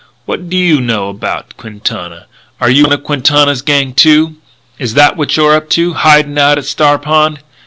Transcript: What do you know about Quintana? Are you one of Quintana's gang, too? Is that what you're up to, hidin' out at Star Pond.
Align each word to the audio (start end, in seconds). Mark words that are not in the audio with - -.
What 0.25 0.49
do 0.49 0.57
you 0.57 0.81
know 0.81 1.09
about 1.09 1.57
Quintana? 1.57 2.25
Are 2.59 2.71
you 2.71 2.85
one 2.85 2.91
of 2.91 3.03
Quintana's 3.03 3.61
gang, 3.61 3.93
too? 3.93 4.37
Is 4.79 4.95
that 4.95 5.15
what 5.15 5.37
you're 5.37 5.53
up 5.53 5.69
to, 5.77 5.93
hidin' 5.93 6.39
out 6.39 6.57
at 6.57 6.65
Star 6.65 6.97
Pond. 6.97 7.37